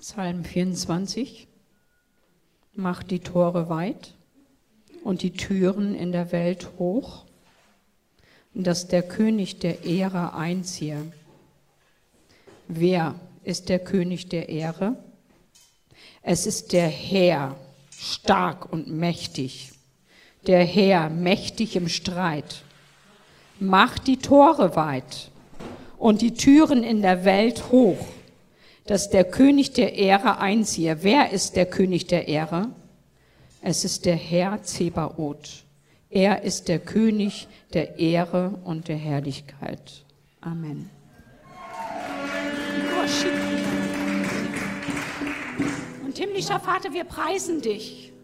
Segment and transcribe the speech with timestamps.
[0.00, 1.48] Psalm 24.
[2.74, 4.14] Mach die Tore weit
[5.02, 7.24] und die Türen in der Welt hoch,
[8.54, 11.10] dass der König der Ehre einziehe.
[12.68, 14.96] Wer ist der König der Ehre?
[16.22, 17.56] Es ist der Herr,
[17.90, 19.72] stark und mächtig,
[20.46, 22.62] der Herr, mächtig im Streit.
[23.58, 25.32] Mach die Tore weit
[25.96, 28.06] und die Türen in der Welt hoch
[28.88, 31.02] dass der König der Ehre einziehe.
[31.02, 32.70] Wer ist der König der Ehre?
[33.60, 35.64] Es ist der Herr Zebaoth.
[36.08, 40.04] Er ist der König der Ehre und der Herrlichkeit.
[40.40, 40.88] Amen.
[46.06, 48.14] Und himmlischer Vater, wir preisen dich,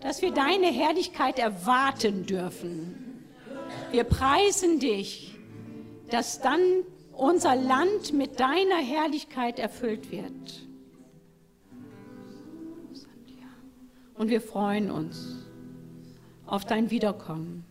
[0.00, 3.22] dass wir deine Herrlichkeit erwarten dürfen.
[3.92, 5.36] Wir preisen dich,
[6.10, 6.58] dass dann
[7.18, 10.68] unser Land mit deiner Herrlichkeit erfüllt wird.
[14.14, 15.36] Und wir freuen uns
[16.46, 17.64] auf dein Wiederkommen.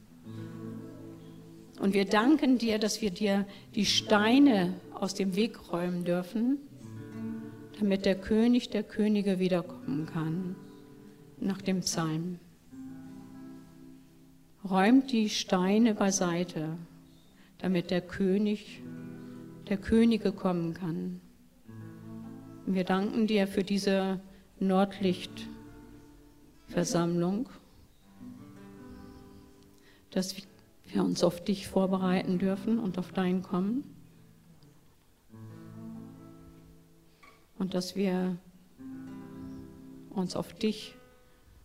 [1.80, 3.46] Und wir danken dir, dass wir dir
[3.76, 6.58] die Steine aus dem Weg räumen dürfen,
[7.80, 10.56] damit der König der Könige wiederkommen kann,
[11.40, 12.40] nach dem Psalm.
[14.70, 16.78] Räumt die Steine beiseite,
[17.60, 18.82] damit der König
[19.70, 21.22] der Könige kommen kann.
[22.66, 24.20] Wir danken dir für diese
[24.60, 27.50] Nordlichtversammlung,
[30.12, 30.36] dass
[30.86, 33.84] wir uns auf dich vorbereiten dürfen und auf dein Kommen.
[37.58, 38.38] Und dass wir
[40.10, 40.94] uns auf dich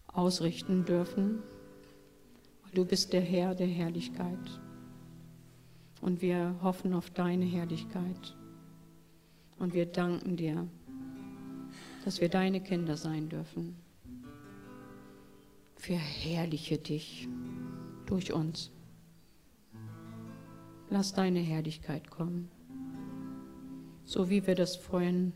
[0.07, 1.43] ausrichten dürfen,
[2.63, 4.61] weil du bist der Herr der Herrlichkeit
[6.03, 8.37] und wir hoffen auf deine Herrlichkeit.
[9.59, 10.69] Und wir danken dir,
[12.05, 13.77] dass wir deine Kinder sein dürfen.
[15.77, 17.29] Verherrliche dich
[18.07, 18.73] durch uns.
[20.91, 22.51] Lass deine Herrlichkeit kommen,
[24.05, 25.33] so wie wir das vorhin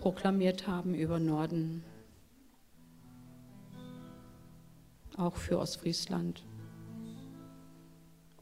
[0.00, 1.84] proklamiert haben über Norden,
[5.16, 6.42] auch für Ostfriesland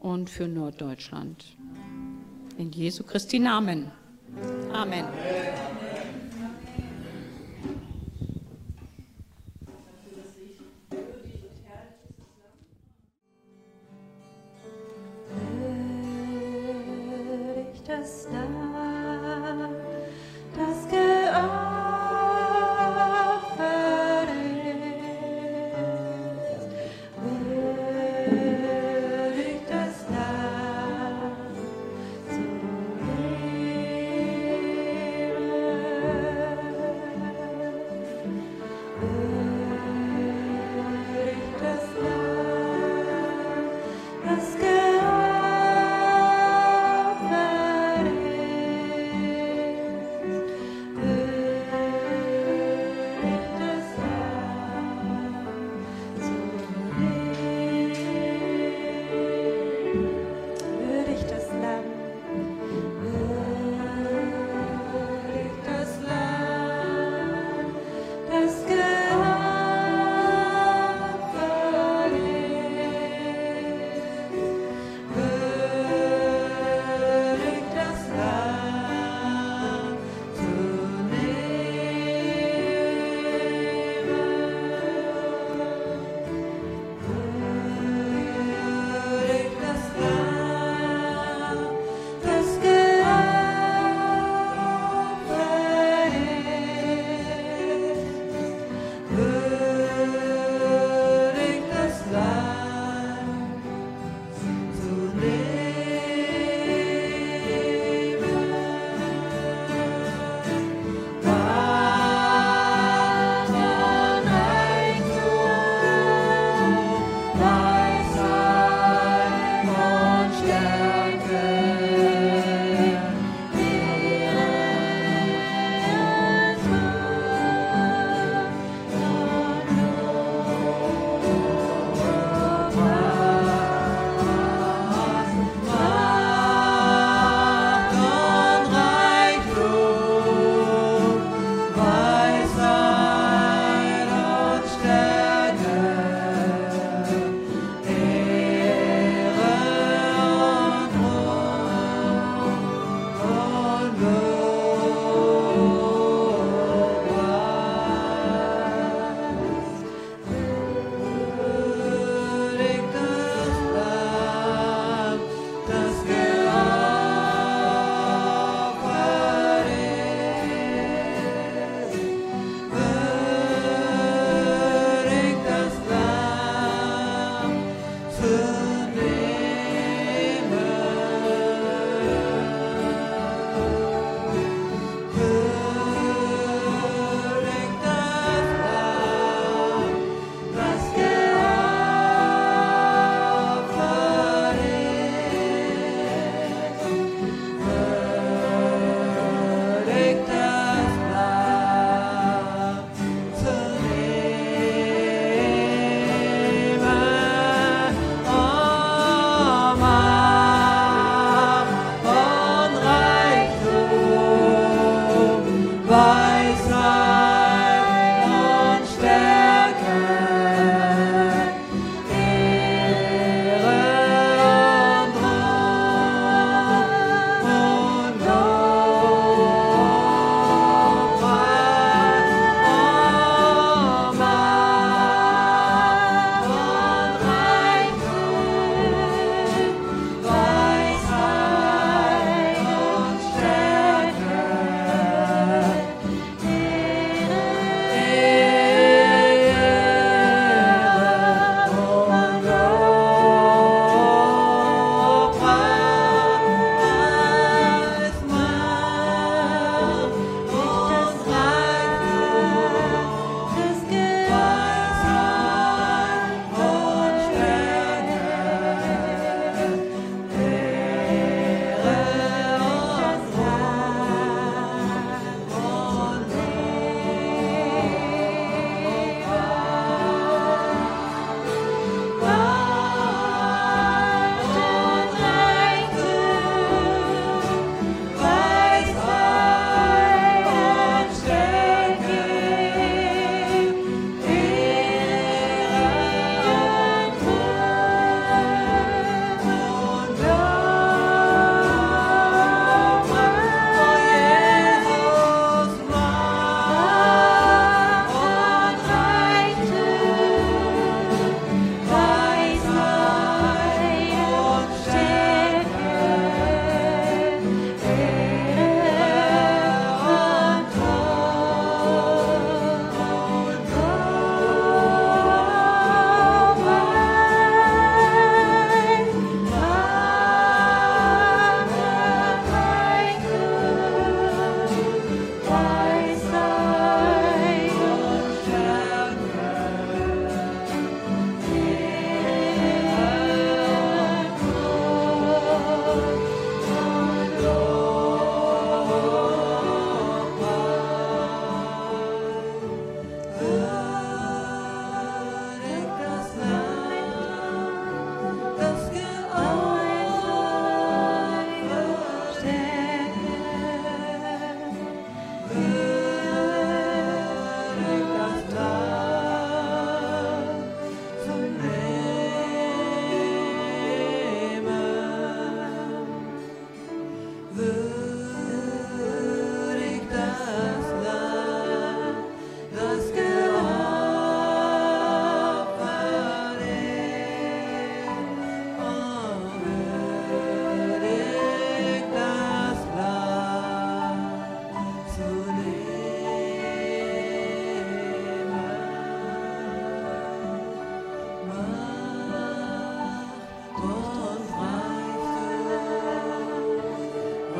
[0.01, 1.45] und für Norddeutschland.
[2.57, 3.91] In Jesu Christi Namen.
[4.73, 5.05] Amen.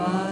[0.01, 0.30] Bye.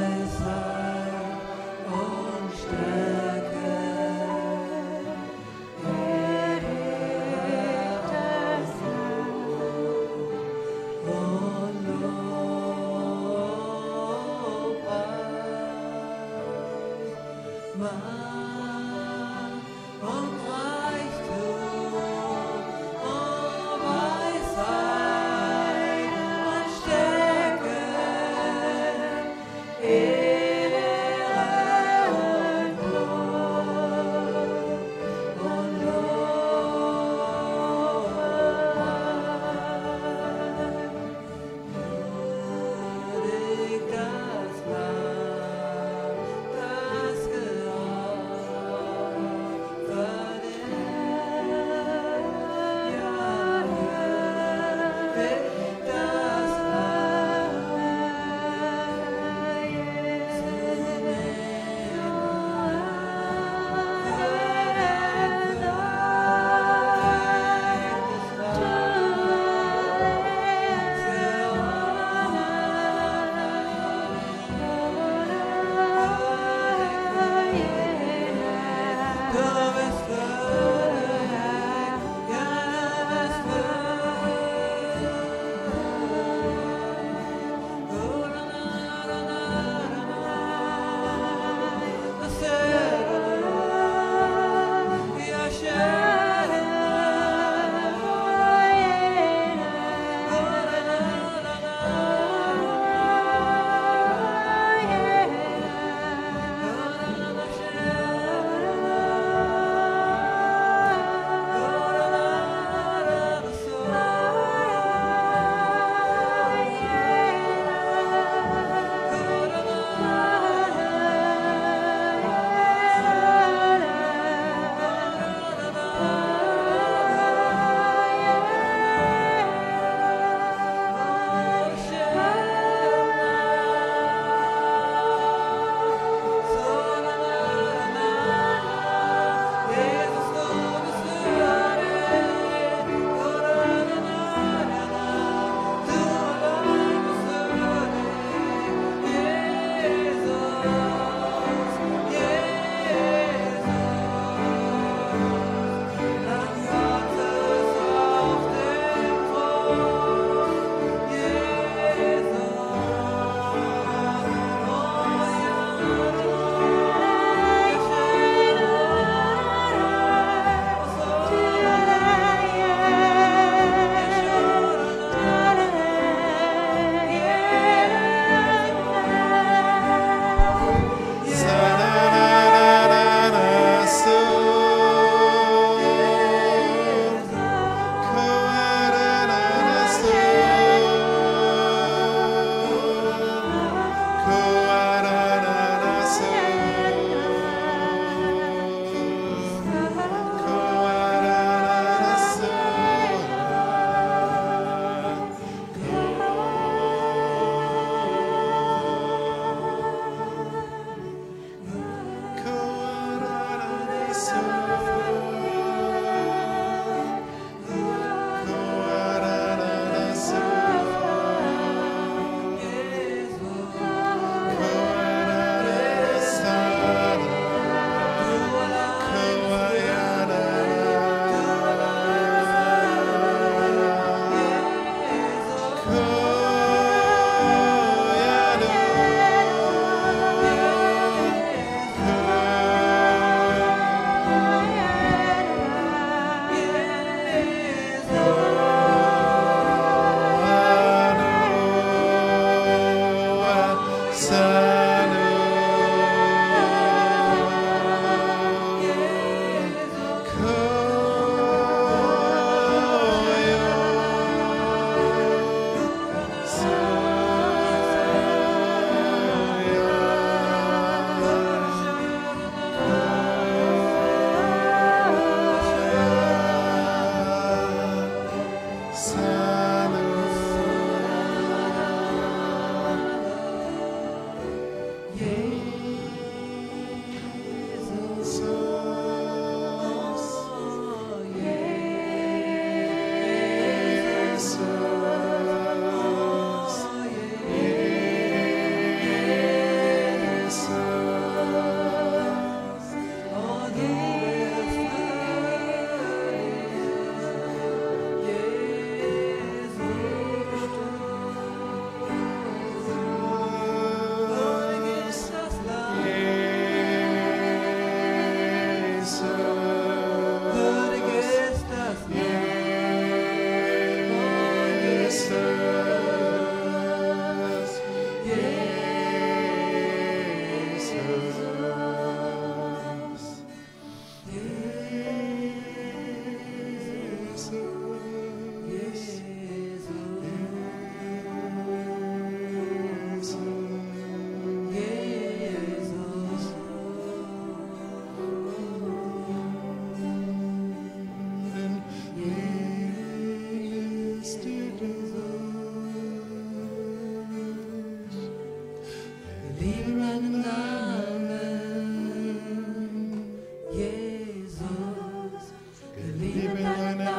[366.35, 367.18] Even in thine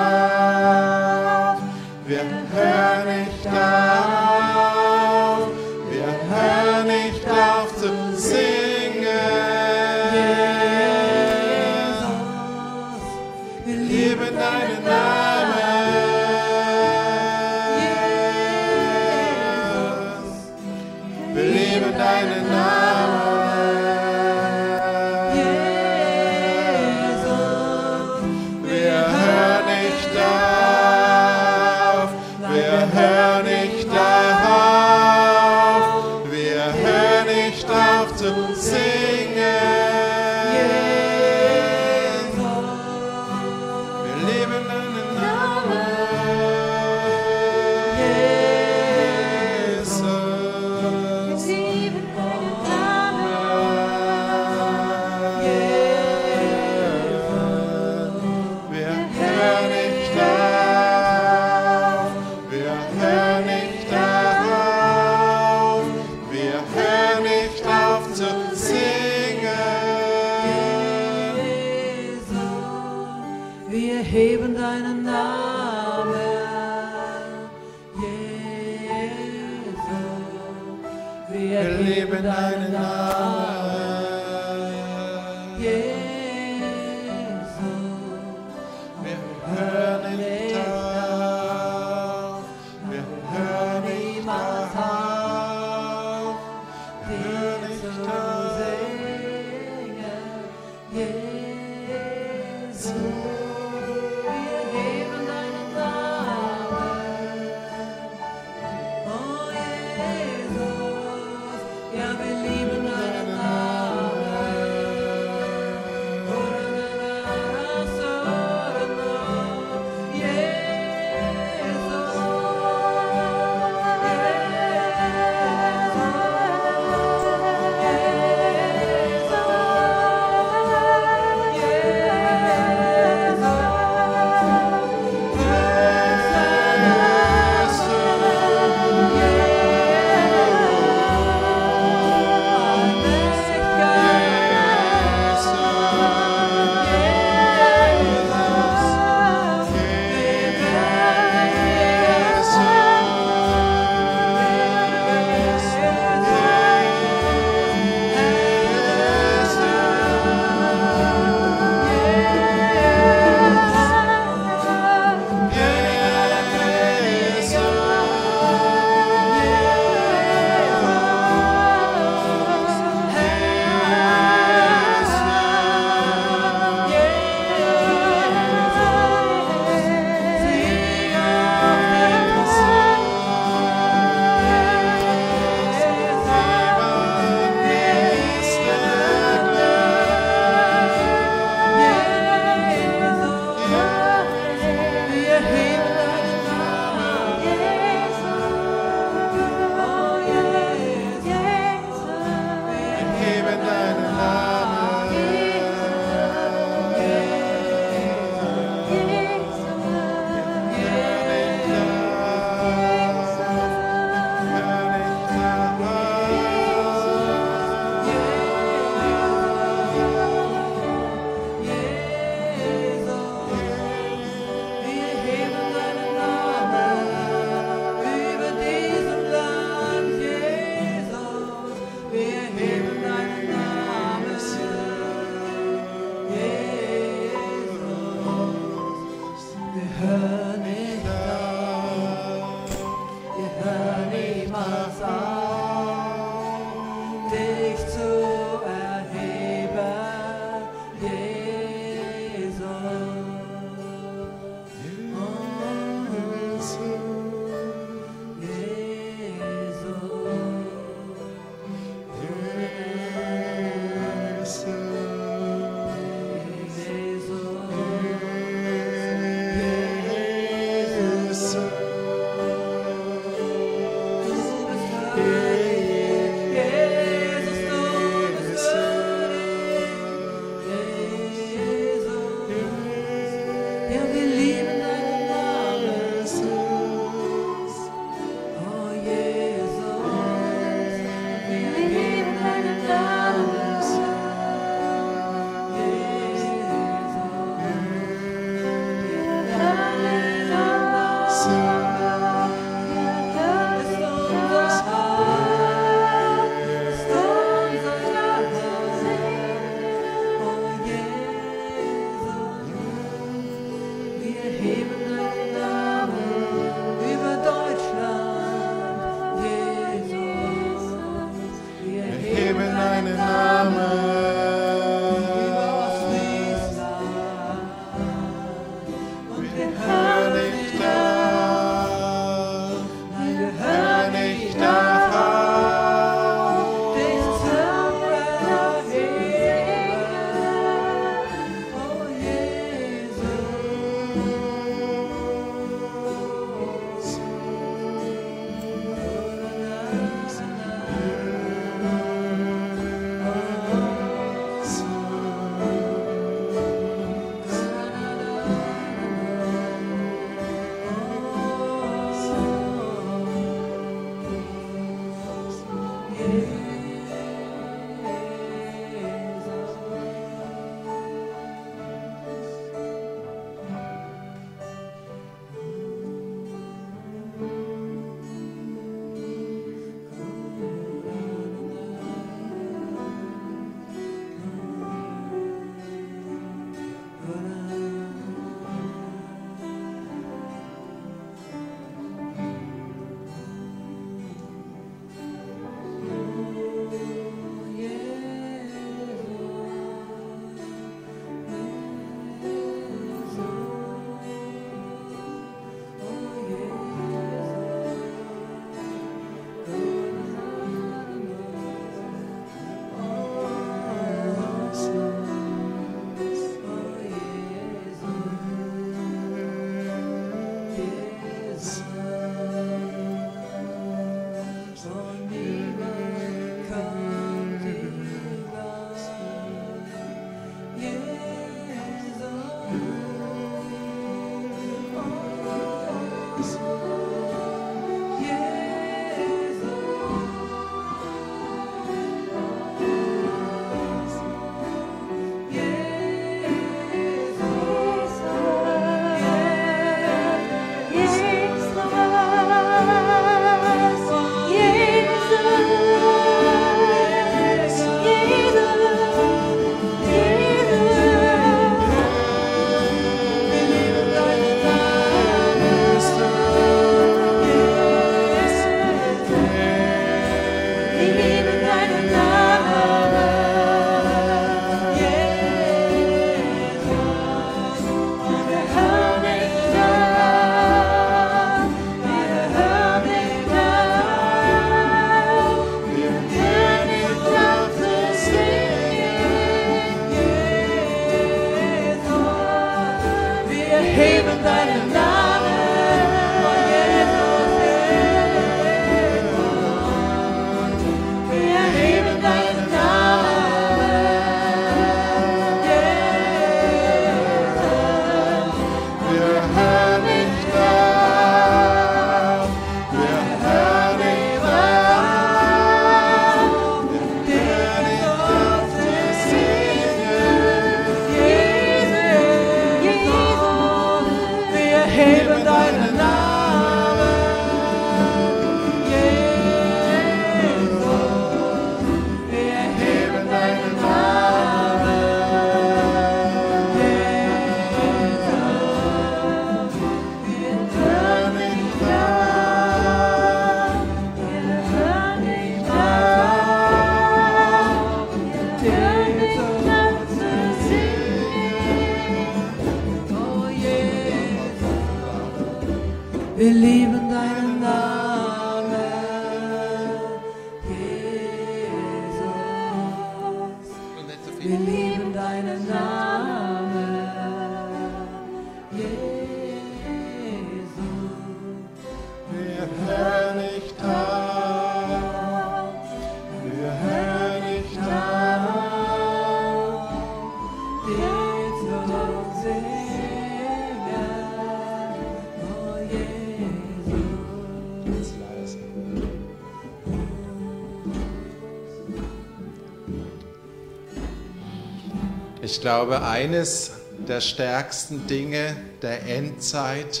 [595.60, 596.70] Ich glaube, eines
[597.06, 600.00] der stärksten Dinge der Endzeit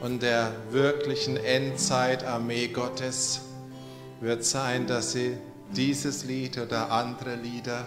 [0.00, 3.42] und der wirklichen Endzeitarmee Gottes
[4.20, 5.36] wird sein, dass sie
[5.76, 7.86] dieses Lied oder andere Lieder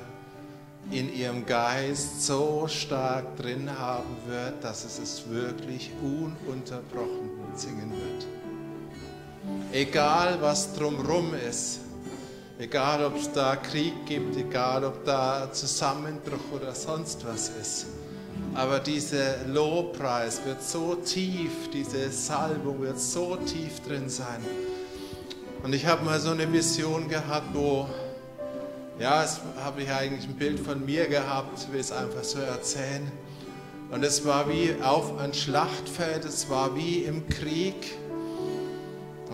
[0.90, 8.26] in ihrem Geist so stark drin haben wird, dass es es wirklich ununterbrochen singen wird.
[9.74, 11.82] Egal was drumrum ist,
[12.60, 17.88] egal ob es da Krieg gibt, egal ob da Zusammenbruch oder sonst was ist.
[18.54, 24.44] Aber dieser Lobpreis wird so tief, diese Salbung wird so tief drin sein.
[25.64, 27.88] Und ich habe mal so eine Vision gehabt, wo,
[29.00, 33.12] ja, es habe ich eigentlich ein Bild von mir gehabt, will es einfach so erzählen.
[33.92, 37.98] Und es war wie auf ein Schlachtfeld, es war wie im Krieg.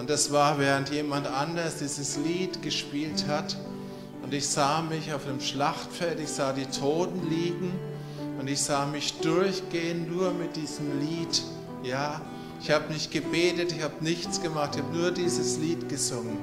[0.04, 3.56] Und das war, während jemand anders dieses Lied gespielt hat.
[4.22, 7.72] Und ich sah mich auf dem Schlachtfeld, ich sah die Toten liegen
[8.38, 11.44] und ich sah mich durchgehen nur mit diesem Lied.
[11.84, 12.20] Ja,
[12.62, 16.38] ich habe nicht gebetet, ich habe nichts gemacht, ich habe nur dieses Lied gesungen.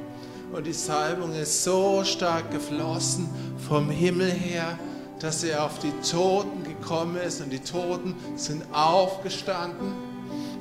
[0.54, 3.28] Und die Salbung ist so stark geflossen
[3.68, 4.78] vom Himmel her,
[5.18, 9.92] dass sie auf die Toten gekommen ist und die Toten sind aufgestanden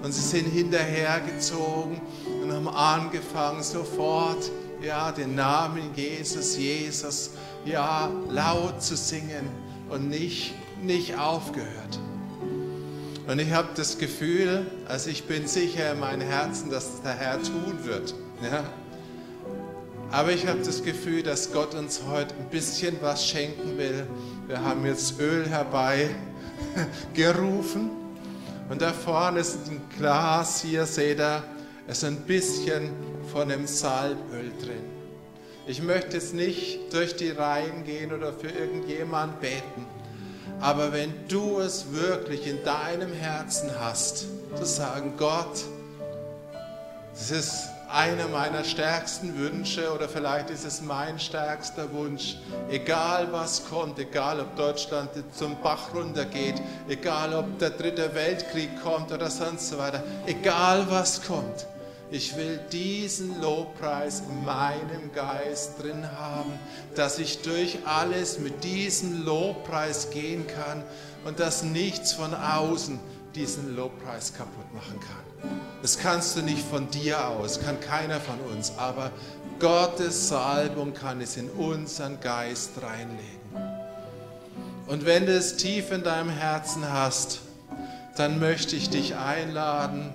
[0.03, 2.01] und sie sind hinterhergezogen
[2.49, 7.31] und haben angefangen sofort, ja, den Namen Jesus, Jesus,
[7.65, 9.49] ja, laut zu singen
[9.89, 11.99] und nicht, nicht aufgehört.
[13.27, 17.43] Und ich habe das Gefühl, also ich bin sicher in meinem Herzen, dass der Herr
[17.43, 18.15] tun wird.
[18.41, 18.63] Ja?
[20.11, 24.07] Aber ich habe das Gefühl, dass Gott uns heute ein bisschen was schenken will.
[24.47, 27.91] Wir haben jetzt Öl herbeigerufen.
[28.69, 31.43] Und da vorne ist ein Glas, hier seht ihr,
[31.89, 32.91] ist ein bisschen
[33.31, 34.83] von dem Salböl drin.
[35.65, 39.85] Ich möchte jetzt nicht durch die Reihen gehen oder für irgendjemand beten.
[40.61, 44.25] Aber wenn du es wirklich in deinem Herzen hast,
[44.55, 45.63] zu sagen, Gott,
[47.13, 52.37] das ist einer meiner stärksten Wünsche oder vielleicht ist es mein stärkster Wunsch.
[52.69, 59.11] Egal was kommt, egal ob Deutschland zum Bach runtergeht, egal ob der dritte Weltkrieg kommt
[59.11, 61.65] oder sonst so weiter, egal was kommt.
[62.11, 66.51] Ich will diesen Lobpreis in meinem Geist drin haben,
[66.95, 70.83] dass ich durch alles mit diesem Lobpreis gehen kann
[71.23, 72.99] und dass nichts von außen
[73.35, 75.51] diesen Lobpreis kaputt machen kann.
[75.83, 79.11] Das kannst du nicht von dir aus, kann keiner von uns, aber
[79.59, 83.39] Gottes Salbung kann es in unseren Geist reinlegen.
[84.87, 87.41] Und wenn du es tief in deinem Herzen hast,
[88.17, 90.11] dann möchte ich dich einladen,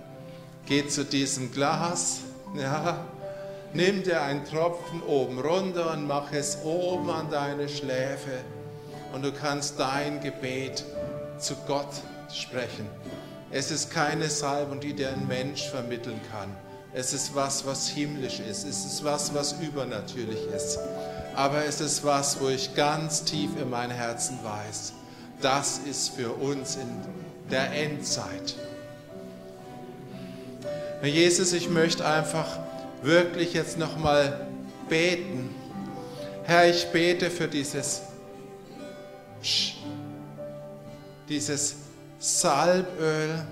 [0.66, 2.20] geh zu diesem Glas,
[2.56, 3.04] ja,
[3.72, 8.40] nimm dir einen Tropfen oben runter und mach es oben an deine Schläfe
[9.12, 10.84] und du kannst dein Gebet
[11.38, 11.92] zu Gott
[12.32, 12.88] sprechen.
[13.50, 16.48] Es ist keine Salbung, die dir ein Mensch vermitteln kann.
[16.92, 18.64] Es ist was, was himmlisch ist.
[18.64, 20.78] Es ist was, was übernatürlich ist.
[21.34, 24.92] Aber es ist was, wo ich ganz tief in mein Herzen weiß.
[25.40, 26.88] Das ist für uns in
[27.50, 28.54] der Endzeit.
[31.04, 32.46] Herr Jesus, ich möchte einfach
[33.02, 34.46] wirklich jetzt nochmal
[34.88, 35.54] beten.
[36.44, 38.00] Herr, ich bete für dieses,
[41.28, 41.74] dieses
[42.18, 43.44] Salböl.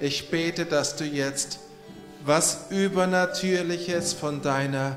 [0.00, 1.58] Ich bete, dass du jetzt
[2.24, 4.96] was Übernatürliches von deiner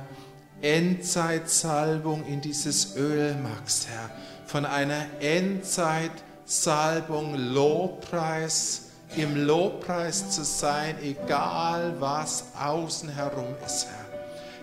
[0.61, 4.09] Endzeitsalbung in dieses Öl machst, Herr.
[4.45, 14.07] Von einer Endzeitsalbung Lobpreis, im Lobpreis zu sein, egal was außen herum ist, Herr.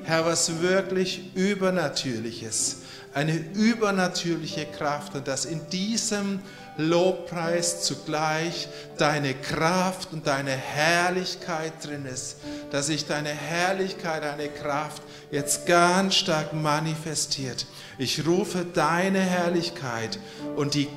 [0.05, 2.83] Herr, was wirklich Übernatürliches,
[3.15, 6.41] eine übernatürliche Kraft und dass in diesem
[6.77, 12.37] Lobpreis zugleich deine Kraft und deine Herrlichkeit drin ist,
[12.71, 17.67] dass sich deine Herrlichkeit, deine Kraft jetzt ganz stark manifestiert.
[17.97, 20.19] Ich rufe deine Herrlichkeit
[20.57, 20.89] und die,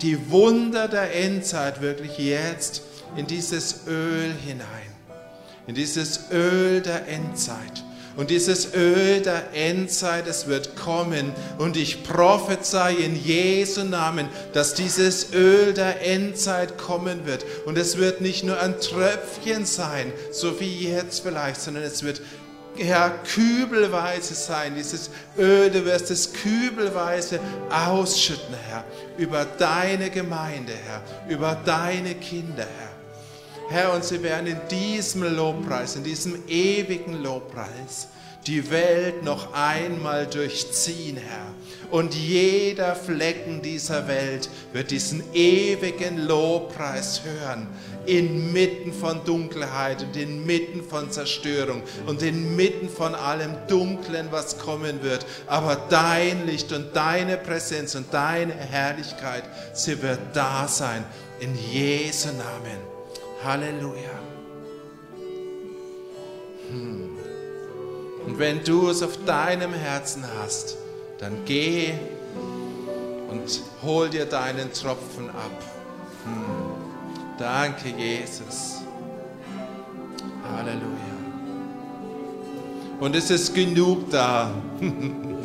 [0.00, 2.82] die Wunder der Endzeit wirklich jetzt
[3.16, 4.66] in dieses Öl hinein,
[5.66, 7.84] in dieses Öl der Endzeit.
[8.16, 11.32] Und dieses Öl der Endzeit, es wird kommen.
[11.58, 17.44] Und ich prophezei in Jesu Namen, dass dieses Öl der Endzeit kommen wird.
[17.66, 22.22] Und es wird nicht nur ein Tröpfchen sein, so wie jetzt vielleicht, sondern es wird
[22.78, 27.40] ja, kübelweise sein, dieses Öl, du wirst es kübelweise
[27.70, 28.84] ausschütten, Herr,
[29.16, 32.95] über deine Gemeinde, Herr, über deine Kinder, Herr.
[33.68, 38.08] Herr, und sie werden in diesem Lobpreis, in diesem ewigen Lobpreis,
[38.46, 41.52] die Welt noch einmal durchziehen, Herr.
[41.90, 47.66] Und jeder Flecken dieser Welt wird diesen ewigen Lobpreis hören,
[48.06, 55.26] inmitten von Dunkelheit und inmitten von Zerstörung und inmitten von allem Dunklen, was kommen wird.
[55.48, 59.42] Aber dein Licht und deine Präsenz und deine Herrlichkeit,
[59.72, 61.04] sie wird da sein.
[61.40, 62.95] In Jesu Namen.
[63.44, 64.18] Halleluja.
[66.70, 67.16] Hm.
[68.26, 70.76] Und wenn du es auf deinem Herzen hast,
[71.18, 71.94] dann geh
[73.30, 75.62] und hol dir deinen Tropfen ab.
[76.24, 77.36] Hm.
[77.38, 78.82] Danke, Jesus.
[80.50, 80.96] Halleluja.
[82.98, 84.50] Und es ist genug da.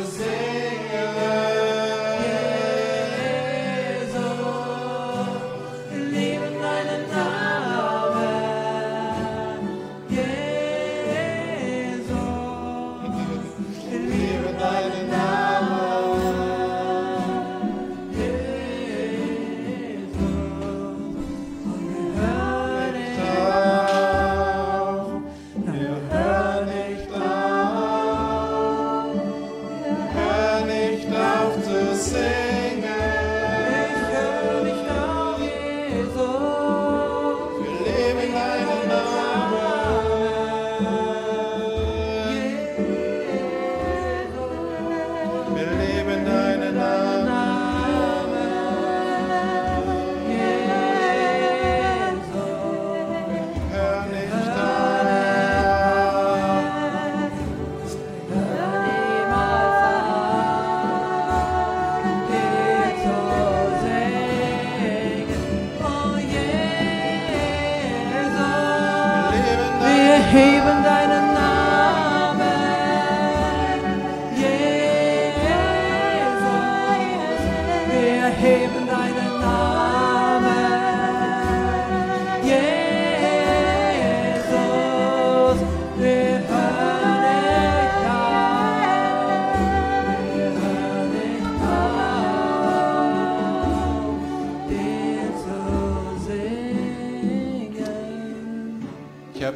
[0.00, 0.49] Jose.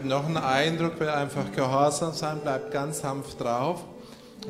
[0.04, 3.82] Noch einen Eindruck, will einfach gehorsam sein, bleib ganz sanft drauf.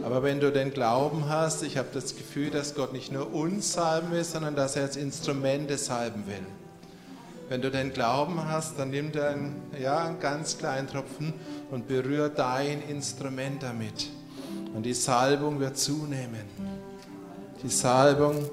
[0.02, 3.72] Aber wenn du den Glauben hast, ich habe das Gefühl, dass Gott nicht nur uns
[3.72, 6.44] salben will, sondern dass er als Instrumente salben will.
[7.48, 11.32] Wenn du den Glauben hast, dann nimm dir einen, ja, einen ganz kleinen Tropfen
[11.70, 14.10] und berühr dein Instrument damit.
[14.74, 16.42] Und die Salbung wird zunehmen.
[17.62, 18.44] Die Salbung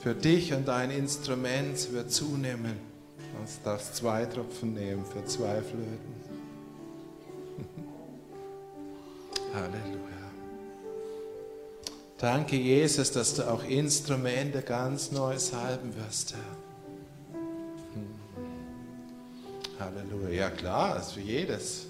[0.00, 2.85] für dich und dein Instrument wird zunehmen.
[3.36, 6.14] Du darfst zwei Tropfen nehmen für zwei Flöten.
[9.54, 10.16] Halleluja.
[12.18, 16.56] Danke, Jesus, dass du auch Instrumente ganz neu salben wirst, Herr.
[17.94, 18.14] Hm.
[19.78, 20.30] Halleluja.
[20.30, 21.86] Ja klar, ist für jedes.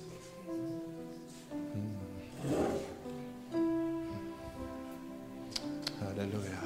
[1.73, 1.97] Hm.
[6.01, 6.63] Halleluja.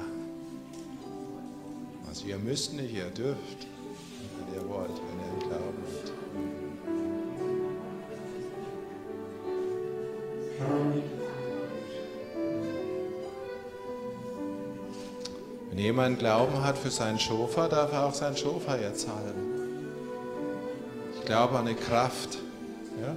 [2.09, 3.67] Also ihr müsst nicht, ihr dürft,
[4.53, 6.11] ihr wollt, wenn ihr im Glauben habt.
[15.69, 19.87] Wenn jemand Glauben hat für seinen Schofer, darf er auch seinen Schofer jetzt halten.
[21.15, 22.39] Ich glaube an eine Kraft.
[23.01, 23.15] Ja?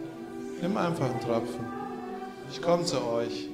[0.63, 1.67] Nimm einfach einen Tropfen.
[2.51, 3.49] Ich komme zu euch.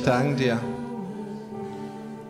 [0.00, 0.60] Ich danke dir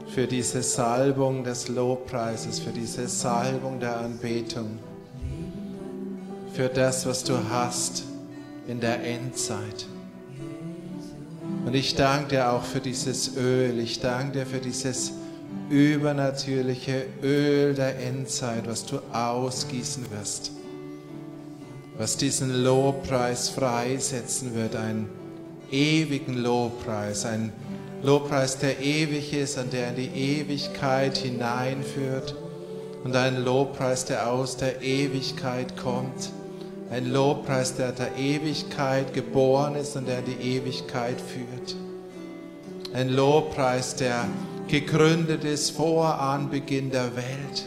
[0.08, 4.80] für diese Salbung des Lobpreises, für diese Salbung der Anbetung,
[6.52, 8.02] für das, was du hast
[8.66, 9.86] in der Endzeit.
[11.64, 15.12] Und ich danke dir auch für dieses Öl, ich danke dir für dieses
[15.68, 20.50] übernatürliche Öl der Endzeit, was du ausgießen wirst,
[21.96, 25.19] was diesen Lobpreis freisetzen wird, einen
[25.72, 27.52] ewigen Lobpreis, ein
[28.02, 32.34] Lobpreis, der ewig ist und der in die Ewigkeit hineinführt
[33.04, 36.30] und ein Lobpreis, der aus der Ewigkeit kommt.
[36.90, 41.76] Ein Lobpreis, der der Ewigkeit geboren ist und der in die Ewigkeit führt.
[42.92, 44.26] Ein Lobpreis, der
[44.66, 47.64] gegründet ist vor Anbeginn der Welt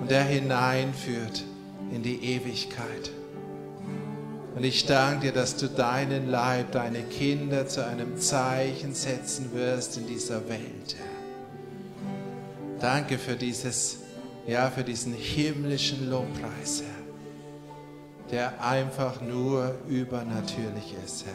[0.00, 1.44] und der hineinführt
[1.92, 3.10] in die Ewigkeit.
[4.56, 9.98] Und ich danke dir, dass du deinen Leib, deine Kinder zu einem Zeichen setzen wirst
[9.98, 10.96] in dieser Welt.
[10.96, 12.80] Herr.
[12.80, 13.98] Danke für dieses,
[14.46, 21.34] ja, für diesen himmlischen Lobpreis, Herr, der einfach nur übernatürlich ist, Herr.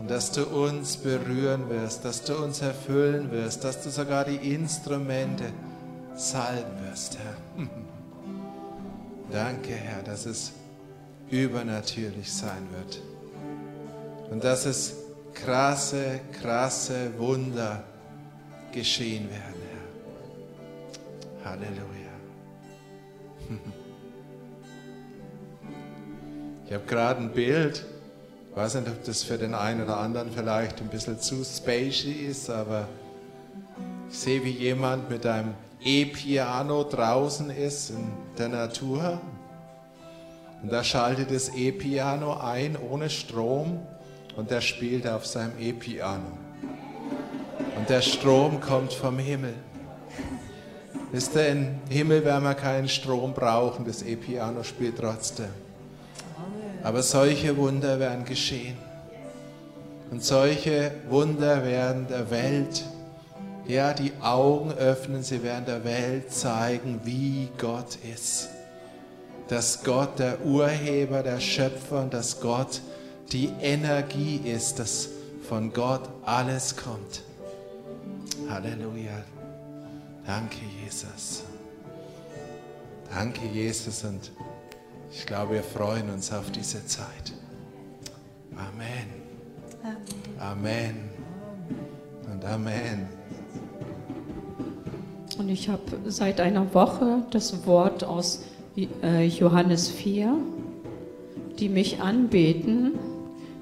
[0.00, 4.54] Und dass du uns berühren wirst, dass du uns erfüllen wirst, dass du sogar die
[4.54, 5.44] Instrumente
[6.14, 7.66] salben wirst, Herr.
[9.30, 10.52] Danke, Herr, dass es
[11.30, 13.02] übernatürlich sein wird.
[14.30, 14.94] Und dass es
[15.34, 17.84] krasse, krasse Wunder
[18.72, 19.62] geschehen werden,
[21.42, 21.50] Herr.
[21.52, 21.78] Halleluja.
[26.66, 27.82] Ich habe gerade ein Bild,
[28.50, 32.12] ich weiß nicht, ob das für den einen oder anderen vielleicht ein bisschen zu spacey
[32.12, 32.86] ist, aber
[34.10, 39.18] ich sehe, wie jemand mit einem E-Piano draußen ist in der Natur
[40.62, 43.80] und da schaltet das E-Piano ein ohne Strom
[44.36, 46.26] und der spielt auf seinem E-Piano.
[47.76, 49.54] Und der Strom kommt vom Himmel.
[51.12, 55.50] Wisst ihr, im Himmel werden wir keinen Strom brauchen, das E-Piano spielt trotzdem.
[56.82, 58.76] Aber solche Wunder werden geschehen.
[60.10, 62.84] Und solche Wunder werden der Welt,
[63.66, 68.48] ja, die Augen öffnen, sie werden der Welt zeigen, wie Gott ist
[69.48, 72.80] dass Gott der Urheber, der Schöpfer und dass Gott
[73.32, 75.08] die Energie ist, dass
[75.48, 77.22] von Gott alles kommt.
[78.48, 79.24] Halleluja.
[80.26, 81.42] Danke, Jesus.
[83.12, 84.04] Danke, Jesus.
[84.04, 84.30] Und
[85.10, 87.32] ich glaube, wir freuen uns auf diese Zeit.
[88.54, 89.28] Amen.
[90.38, 91.10] Amen.
[92.30, 93.08] Und Amen.
[95.38, 98.42] Und ich habe seit einer Woche das Wort aus
[98.76, 100.36] Johannes 4,
[101.58, 102.92] die mich anbeten,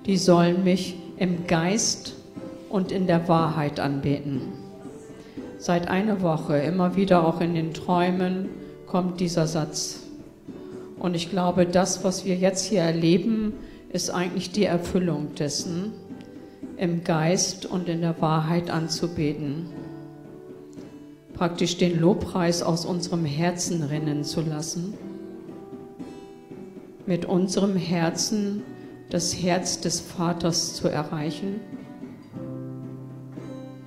[0.05, 2.15] die sollen mich im Geist
[2.69, 4.43] und in der Wahrheit anbeten.
[5.59, 8.51] Seit einer Woche, immer wieder auch in den Träumen,
[8.87, 10.03] kommt dieser Satz.
[10.99, 13.55] Und ich glaube, das, was wir jetzt hier erleben,
[13.91, 15.93] ist eigentlich die Erfüllung dessen,
[16.77, 19.67] im Geist und in der Wahrheit anzubeten.
[21.37, 24.95] Praktisch den Lobpreis aus unserem Herzen rinnen zu lassen
[27.07, 28.63] mit unserem Herzen
[29.11, 31.61] das Herz des Vaters zu erreichen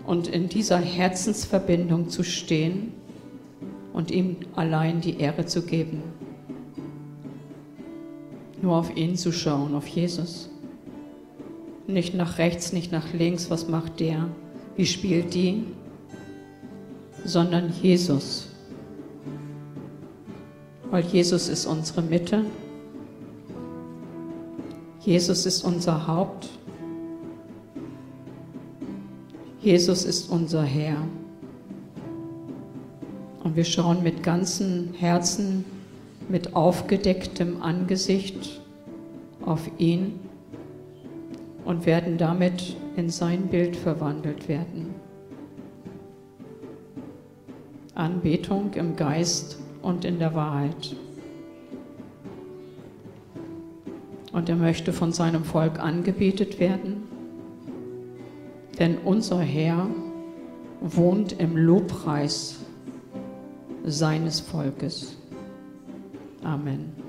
[0.05, 2.93] und in dieser Herzensverbindung zu stehen
[3.93, 6.01] und ihm allein die Ehre zu geben.
[8.61, 10.49] Nur auf ihn zu schauen, auf Jesus.
[11.87, 14.29] Nicht nach rechts, nicht nach links, was macht der,
[14.77, 15.65] wie spielt die,
[17.26, 18.47] sondern Jesus.
[20.91, 22.45] Weil Jesus ist unsere Mitte
[25.09, 26.49] Jesus ist unser Haupt.
[29.61, 30.97] Jesus ist unser Herr.
[33.43, 35.63] Und wir schauen mit ganzem Herzen,
[36.28, 38.61] mit aufgedecktem Angesicht
[39.45, 40.20] auf ihn
[41.65, 44.93] und werden damit in sein Bild verwandelt werden.
[47.99, 50.95] Anbetung im Geist und in der Wahrheit.
[54.31, 57.03] und er möchte von seinem Volk angebetet werden.
[58.77, 59.87] Denn unser Herr
[60.81, 62.59] wohnt im Lobpreis
[63.83, 65.17] seines Volkes.
[66.43, 67.09] Amen.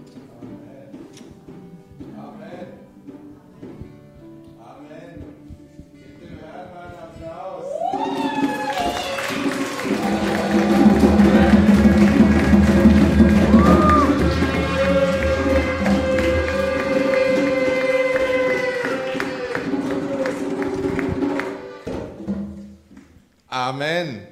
[23.70, 24.29] Amen.